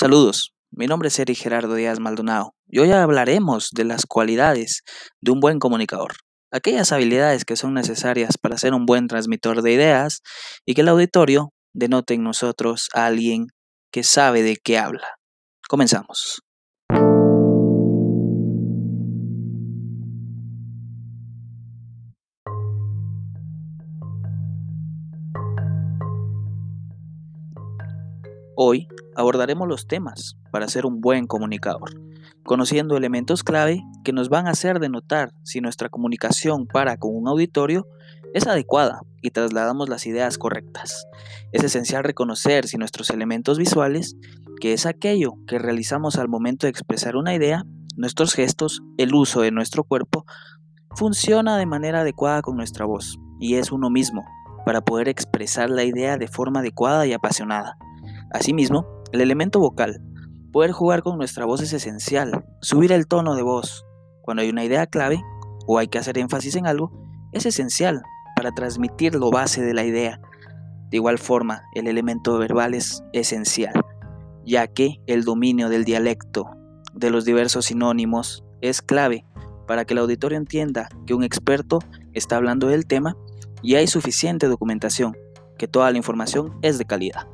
[0.00, 4.82] Saludos, mi nombre es Eric Gerardo Díaz Maldonado y hoy hablaremos de las cualidades
[5.20, 6.12] de un buen comunicador,
[6.52, 10.20] aquellas habilidades que son necesarias para ser un buen transmitor de ideas
[10.64, 13.48] y que el auditorio denote en nosotros a alguien
[13.92, 15.16] que sabe de qué habla.
[15.68, 16.42] Comenzamos.
[28.54, 28.86] Hoy
[29.18, 32.00] abordaremos los temas para ser un buen comunicador,
[32.44, 37.26] conociendo elementos clave que nos van a hacer denotar si nuestra comunicación para con un
[37.26, 37.88] auditorio
[38.32, 41.08] es adecuada y trasladamos las ideas correctas.
[41.50, 44.14] Es esencial reconocer si nuestros elementos visuales,
[44.60, 47.64] que es aquello que realizamos al momento de expresar una idea,
[47.96, 50.26] nuestros gestos, el uso de nuestro cuerpo,
[50.94, 54.24] funciona de manera adecuada con nuestra voz y es uno mismo
[54.64, 57.76] para poder expresar la idea de forma adecuada y apasionada.
[58.30, 60.02] Asimismo, el elemento vocal.
[60.52, 62.44] Poder jugar con nuestra voz es esencial.
[62.60, 63.84] Subir el tono de voz
[64.22, 65.22] cuando hay una idea clave
[65.66, 66.90] o hay que hacer énfasis en algo
[67.32, 68.02] es esencial
[68.36, 70.20] para transmitir lo base de la idea.
[70.90, 73.74] De igual forma, el elemento verbal es esencial,
[74.44, 76.48] ya que el dominio del dialecto,
[76.94, 79.26] de los diversos sinónimos, es clave
[79.66, 81.80] para que el auditorio entienda que un experto
[82.14, 83.16] está hablando del tema
[83.62, 85.16] y hay suficiente documentación,
[85.58, 87.26] que toda la información es de calidad.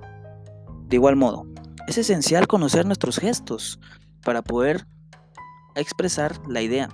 [0.88, 1.46] De igual modo,
[1.86, 3.78] es esencial conocer nuestros gestos
[4.22, 4.86] para poder
[5.74, 6.88] expresar la idea.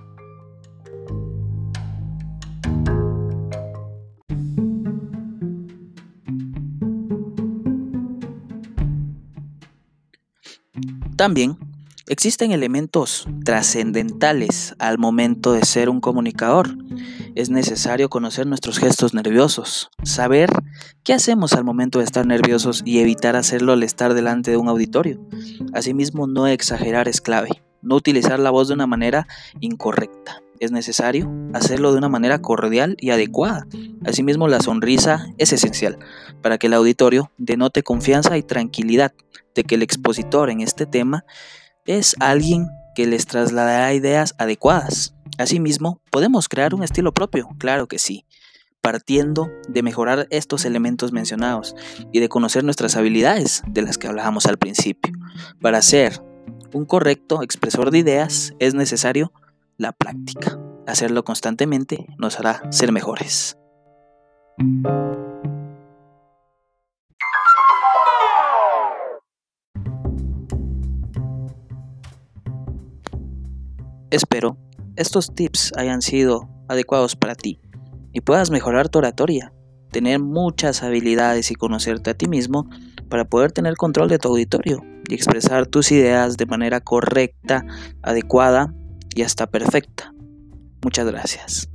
[11.15, 11.57] También
[12.11, 16.75] existen elementos trascendentales al momento de ser un comunicador
[17.35, 20.49] es necesario conocer nuestros gestos nerviosos, saber
[21.05, 24.67] qué hacemos al momento de estar nerviosos y evitar hacerlo al estar delante de un
[24.67, 25.25] auditorio.
[25.73, 29.25] Asimismo, no exagerar es clave, no utilizar la voz de una manera
[29.61, 30.41] incorrecta.
[30.59, 33.67] Es necesario hacerlo de una manera cordial y adecuada.
[34.05, 35.97] Asimismo, la sonrisa es esencial
[36.41, 39.13] para que el auditorio denote confianza y tranquilidad
[39.55, 41.23] de que el expositor en este tema
[41.85, 45.13] es alguien que les trasladará ideas adecuadas.
[45.37, 48.25] Asimismo, podemos crear un estilo propio, claro que sí,
[48.81, 51.75] partiendo de mejorar estos elementos mencionados
[52.11, 55.13] y de conocer nuestras habilidades de las que hablábamos al principio.
[55.61, 56.21] Para ser
[56.73, 59.31] un correcto expresor de ideas es necesario
[59.77, 60.59] la práctica.
[60.87, 63.57] Hacerlo constantemente nos hará ser mejores.
[74.11, 74.57] Espero
[74.97, 77.61] estos tips hayan sido adecuados para ti
[78.11, 79.53] y puedas mejorar tu oratoria,
[79.89, 82.69] tener muchas habilidades y conocerte a ti mismo
[83.09, 87.65] para poder tener control de tu auditorio y expresar tus ideas de manera correcta,
[88.01, 88.73] adecuada
[89.15, 90.13] y hasta perfecta.
[90.83, 91.70] Muchas gracias.